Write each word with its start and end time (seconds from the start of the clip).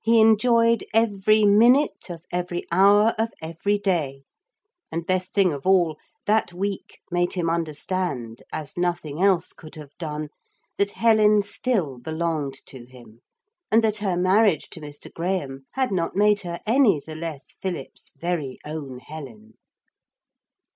He 0.00 0.18
enjoyed 0.18 0.84
every 0.92 1.44
minute 1.44 2.10
of 2.10 2.24
every 2.32 2.66
hour 2.72 3.14
of 3.16 3.28
every 3.40 3.78
day, 3.78 4.24
and, 4.90 5.06
best 5.06 5.34
thing 5.34 5.52
of 5.52 5.64
all, 5.64 5.98
that 6.26 6.52
week 6.52 6.98
made 7.12 7.34
him 7.34 7.48
understand, 7.48 8.42
as 8.52 8.76
nothing 8.76 9.22
else 9.22 9.52
could 9.52 9.76
have 9.76 9.96
done, 9.98 10.30
that 10.78 10.90
Helen 10.90 11.42
still 11.44 11.98
belonged 11.98 12.54
to 12.66 12.86
him, 12.86 13.20
and 13.70 13.84
that 13.84 13.98
her 13.98 14.16
marriage 14.16 14.68
to 14.70 14.80
Mr. 14.80 15.12
Graham 15.14 15.66
had 15.74 15.92
not 15.92 16.16
made 16.16 16.40
her 16.40 16.58
any 16.66 16.98
the 16.98 17.14
less 17.14 17.52
Philip's 17.60 18.10
very 18.20 18.58
own 18.64 18.98
Helen. 18.98 19.54